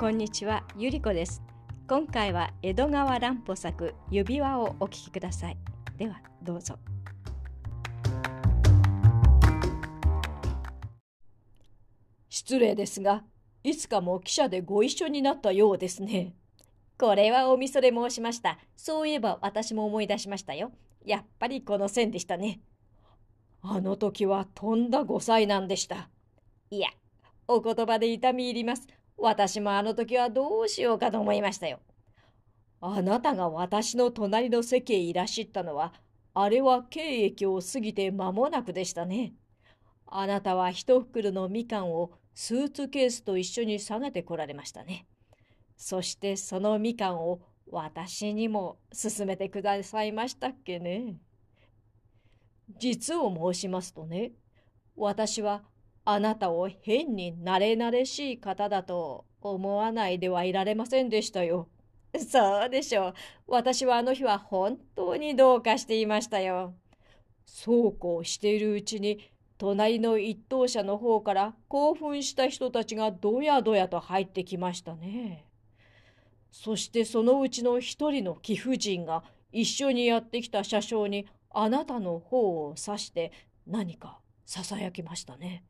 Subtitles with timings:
[0.00, 1.42] こんにちは、ゆりこです。
[1.86, 5.58] 今回は江戸川乱歩作指輪をお聞きください。
[5.98, 6.78] ではどうぞ。
[12.30, 13.24] 失礼ですが、
[13.62, 16.34] いつかも記者でご一緒になったようですね。
[16.98, 18.58] これはおみそれ申しました。
[18.78, 20.72] そういえば私も思い出しましたよ。
[21.04, 22.62] やっぱりこの線でしたね。
[23.60, 26.08] あの時はとんだご災難でした。
[26.70, 26.88] いや、
[27.46, 28.88] お言葉で痛み入ります。
[29.20, 31.80] 私もあの時はどうしようかと思いましたよ。
[32.80, 35.92] あなたが私の隣の席へいらっしゃったのは、
[36.32, 39.34] あれは経液を過ぎて間もなくでしたね。
[40.06, 45.06] あなたは一袋のみかんをスーツケースと一緒に下げてこられましたね。
[45.76, 47.40] そしてそのみかんを
[47.70, 51.16] 私にも勧めてくださいましたっけね。
[52.78, 54.32] 実を申しますとね、
[54.96, 55.62] 私は
[56.04, 61.68] あなたを変に慣れ慣れしい方だと思わないではいられませんでしたよ。
[62.18, 63.14] そうでしょう。
[63.46, 66.74] 私はあの日は本当にどうかしていましたよ。
[67.44, 75.44] そうこうしているうちに、隣の一等車の方から興奮した人たちがどやどやと入ってきましたね。
[76.50, 83.32] そしてそのうちの一人の貴婦人が一緒にやってきた車掌にあなたの方を指して
[83.66, 85.64] 何かささやきましたね。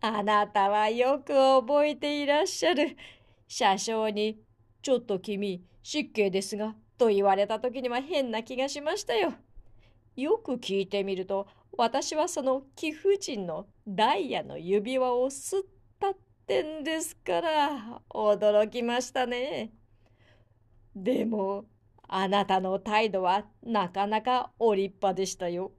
[0.00, 2.96] あなたはよく覚えていらっしゃる。
[3.48, 4.38] 車掌に、
[4.82, 9.34] ちょっと君、失敬ですが、と言われた時には変な気がしましたよ。
[10.16, 15.62] よく聞いてみると、私はその貴婦人のダイヤの指輪を吸っ
[16.00, 16.14] たっ
[16.46, 19.72] てんですから、驚きましたね。
[20.94, 21.66] でも、
[22.08, 25.72] あなたの態度はなかなかお立派でしたよ。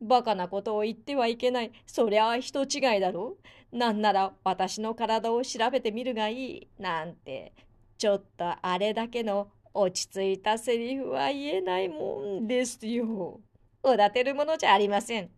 [0.00, 1.72] バカなことを言ってはいけない。
[1.86, 3.36] そりゃあ人違いだろ
[3.72, 3.76] う。
[3.76, 6.68] なんなら私の体を調べてみるがいい。
[6.78, 7.52] なんて、
[7.98, 13.40] ちょっとあれだけの落ち着いたセリフは言えないもんですよ。
[13.82, 15.30] おだてるものじゃありません。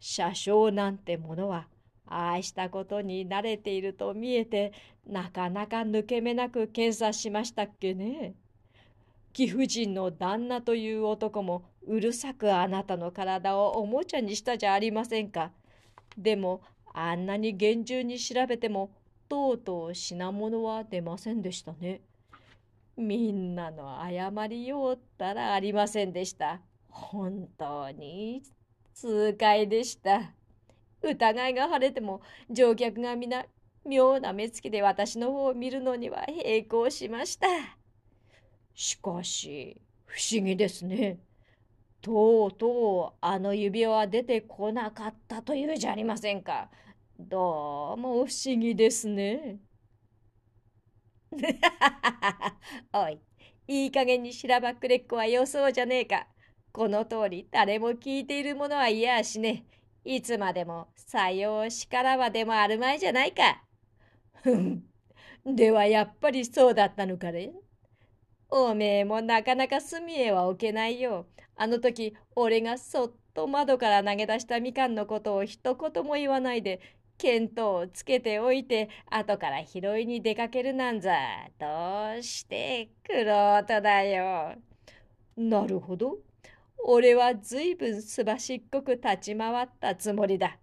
[0.00, 1.68] 車掌なんてものは、
[2.06, 4.72] ああしたことに慣れていると見えて、
[5.06, 8.34] なかなか抜け目なく検査しましたっけね。
[9.32, 15.52] 貴婦人の旦那という男もうるさくあなたの体をおもちゃにしたじゃありませんか。
[16.16, 16.62] でも
[16.92, 18.90] あんなに厳重に調べても
[19.28, 22.02] とうとう品物は出ませんでしたね。
[22.96, 26.60] みんなの謝りようったらありませんでした。
[26.90, 28.42] 本当に
[28.94, 30.32] 痛快でした。
[31.02, 32.20] 疑いが晴れても
[32.50, 33.46] 乗客が皆
[33.84, 37.81] 妙な目つきで私の方を見るのには並行しました。
[38.74, 41.18] しかし、不思議ですね。
[42.02, 46.70] とうとうあの指輪は出てこなかったというじゃありませんか？
[47.18, 49.60] どうも不思議ですね。
[52.92, 53.18] おい、
[53.68, 56.26] いい加減にしらばっくれっこはよそうじゃねえか。
[56.72, 59.64] この通り誰も聞いているものは嫌やしね。
[60.04, 63.62] いつまでもさようしからはでもあるまいじゃないか。
[64.42, 64.84] ふん。
[65.46, 67.52] ではやっぱりそうだったのかね。
[68.54, 71.26] おめえもなかなか隅へは置けないよ。
[71.56, 76.82] あの時、俺がそっと窓から投げ出したみかんのことを一言も言わないで、
[77.16, 81.14] 見当をつけておいて、後から拾いに出かけるなんざ、
[81.58, 84.56] どうして苦労とだよ。
[85.34, 86.18] なるほど。
[86.84, 90.58] 俺はずいぶんすばしっこく立ち回ったつもりだ。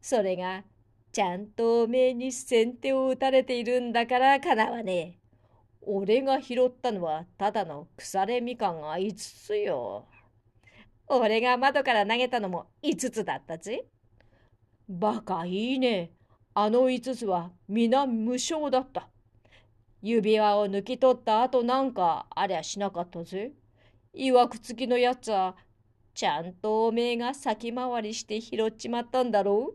[0.00, 0.64] それが、
[1.12, 5.25] ちゃんとおめえに先手を打たれているんだからかなわねえ。
[5.86, 10.06] 俺が拾ったのはただの腐れみかんが5つよ。
[11.06, 13.86] 俺が窓から投げたのも5つだったぜ。
[14.88, 16.10] バカいいね。
[16.54, 19.08] あの5つは皆無償だった。
[20.02, 23.52] 指輪を抜き取った後なんかありゃしなかったぜ。
[24.12, 25.56] いわくつきのやつは
[26.14, 29.74] ちゃんとおめえが先回りして拾っちまったんだろ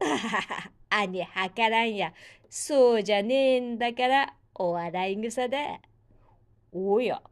[0.00, 0.04] う。
[0.04, 2.12] あはは、兄はからんや。
[2.48, 5.58] そうじゃねえんだからお笑い草だ。
[6.72, 7.22] おや、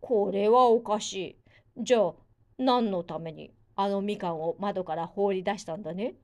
[0.00, 1.36] これはおかし
[1.76, 1.82] い。
[1.82, 2.12] じゃあ、
[2.56, 6.14] 何のためにあのみかんを窓から放り出したんだね？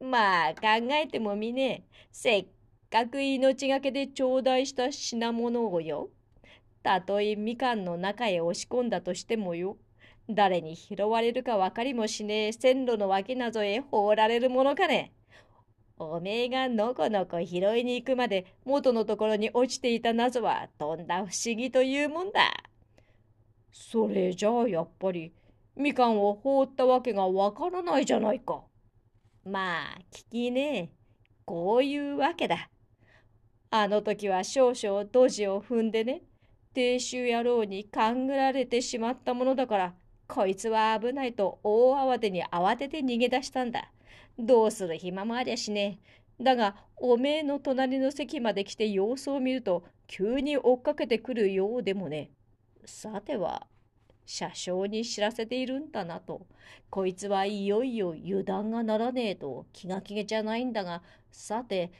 [0.00, 2.46] まあ考えてもみねせっ
[2.90, 6.10] かく命がけで頂戴した品物をよ。
[6.82, 9.78] たとえみかんの中へ押し込んだとしてもよ。
[10.28, 15.12] 誰に拾われるか分かりもしねえ線路の脇なぞへ放られるものかね？
[15.96, 22.52] おめえがのこのこ拾いに行くまで元のところに落ちていた謎はとんだ不思議というもんだ。
[23.70, 25.32] それじゃあやっぱり
[25.76, 28.62] みかんを放ったわけがわからないじゃないか。
[29.44, 30.88] まあ聞きねえ。
[31.44, 32.70] こういうわけだ。
[33.70, 36.22] あの時は少々ドジを踏んでね、
[36.74, 39.94] 亭主野郎に勘ぐられてしまったものだから、
[40.26, 43.90] こいつは危ないと大慌てに慌てて逃げ出したんだ。
[44.38, 45.98] どうする暇もありゃしね
[46.40, 46.42] え。
[46.42, 52.30] だが、おめえの隣の席まで来て様子を見ると、急に追っかけてくるようでもね。
[52.84, 53.66] さては、
[54.26, 56.46] 車掌に知らせているんだなと。
[56.90, 61.92] こいつはいよいよ油断がならねえと気が気げじゃないんだが、さて、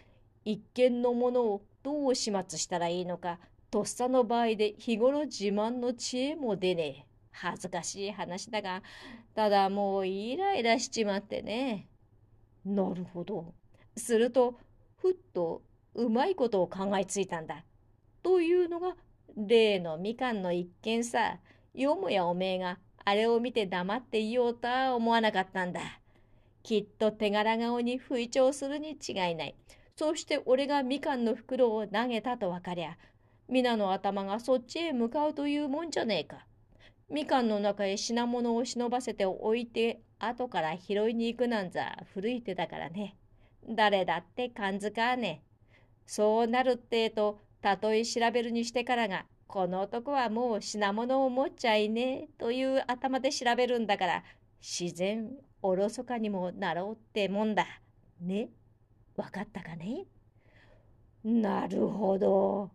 [0.45, 3.39] 一見のものをどう始末したらいいのか、
[3.71, 7.15] とっさの場合で日頃自慢の知恵も出ねえ。
[7.33, 8.83] 恥ずかしい話だが、
[9.35, 11.89] ただもうイライラしちまってね。
[12.65, 13.55] なるほど。
[13.97, 14.59] すると、
[14.97, 15.63] ふっと
[15.95, 17.65] うまいことを考えついたんだ。
[18.23, 18.97] というのが、
[19.37, 21.39] 例のみかんの一件さ。
[21.75, 25.81] よもやおめえがあれを見て黙っていようとは思わなかったんだ。
[26.63, 29.57] きっと手柄顔に吹聴するに違いない。
[29.97, 32.97] そうして俺がみかんの袋を投げたと分かりゃ、
[33.49, 36.47] 皆の頭がそっちへ向かうというもんじゃねえか。
[37.11, 43.17] みかんの中へ品物を忍ばせておいて後から拾いに行くなんざ古い手だからね。
[43.69, 45.79] 誰だって感づかねえ。
[46.07, 54.25] そうなるってえとたとえ調べるにしてからがこの男はもう品物を持っちゃいねえという頭で調べるんだから
[54.61, 55.31] 自然
[55.63, 57.67] おろそかにもなろうってもんだ。
[58.21, 58.49] ね？
[59.17, 60.05] わかったかね？
[61.25, 62.71] なるほど。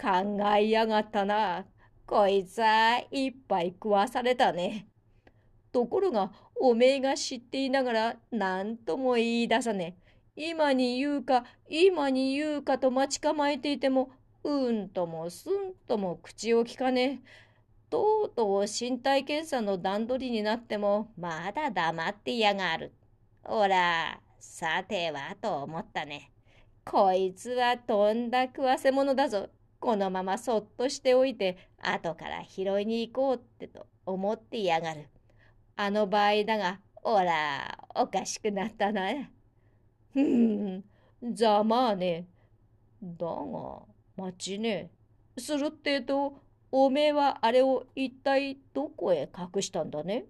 [0.00, 1.64] 考えやがったな。
[2.06, 4.86] こいつは一杯食わされたね。
[5.72, 6.30] ところが、
[6.60, 9.96] おめえが知っていながら何とも言い出さね
[10.36, 10.50] え。
[10.50, 14.10] 今に言うか、今に言うかと待ち構えていても、
[14.44, 17.48] うんともすんとも口をきかねえ。
[17.90, 22.92] とうとう身体検査の段取りになっても、まだ黙っていやがる。
[23.42, 26.32] ほら、さてはと思ったね。
[26.84, 29.48] こいつはとんだ食わせ者だぞ。
[29.80, 35.08] このままそっとしておいて後から拾いに行こうってと思ってやがる。
[35.80, 39.30] あの場合だが、おら、おかしくなったな。
[40.12, 40.82] ふん、
[41.32, 42.26] ざまあね。
[43.00, 43.82] だが、
[44.16, 44.90] 待ちね。
[45.38, 46.42] するってと、
[46.72, 50.26] おめえはあれを一体どこへ隠したんだね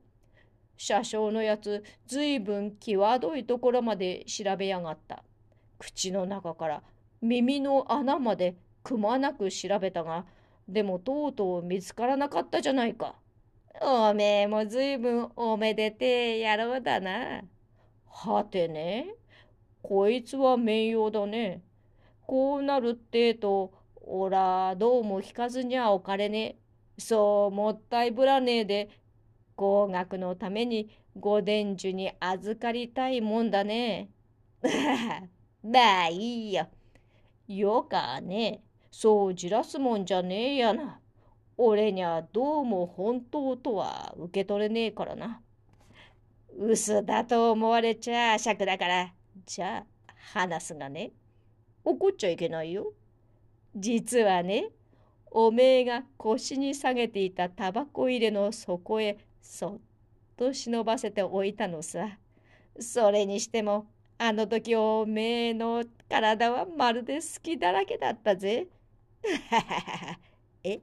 [0.77, 5.25] 車掌のやつ、ずいぶん際どいところまで調べやがった。
[5.79, 6.83] 口の中から
[7.23, 10.27] 耳の穴までくまなく調べたが、
[10.69, 13.15] でもとうとう見つからなかったじゃないか。
[13.81, 17.43] おめえもずいぶんおめでてえ野郎だな。
[18.07, 19.15] はてね、
[19.83, 21.63] こいつは名誉だね。
[22.27, 26.57] こうなるってえと、おらどうも聞かずにはおかれね
[26.99, 27.01] え。
[27.01, 28.91] そうもったいぶらねえで、
[29.55, 34.11] 合学のために御伝授に預かりたいもんだね。
[35.63, 36.67] まあいいよ。
[37.47, 38.61] よかね。
[38.91, 41.01] そうじらすもんじゃねえやな。
[41.61, 45.41] 俺にゃどうも本当とは受け取れねえからな。
[46.57, 49.13] 嘘だと思われちゃ尺だから。
[49.45, 51.11] じゃあ話すがね。
[51.85, 52.93] 怒っちゃいけないよ。
[53.75, 54.71] 実はね、
[55.33, 59.79] おめえが腰に下げていたタバコ入れの底へそっ
[60.37, 62.19] と忍ばせておいたのさ。
[62.79, 68.69] それにしてもあの時おめえの体はまるで好きだらけだったぜ。
[70.63, 70.81] え？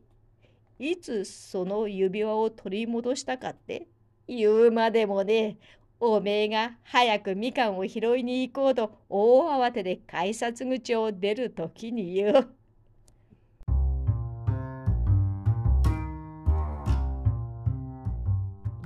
[0.78, 3.88] いつその指輪を取り戻したかって？
[4.28, 5.58] 言うまでもね
[6.00, 12.48] おめえが早くみかんを拾いに行こうと大慌てで改札口を出る時に言う。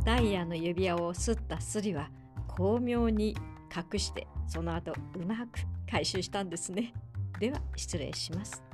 [0.06, 2.10] ダイヤの指輪をすったスリは
[2.48, 3.36] 巧妙に
[3.94, 6.94] 隠してその後うまく回収したんですね。
[7.40, 8.69] では失礼します。